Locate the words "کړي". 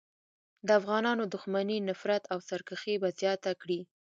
3.61-3.79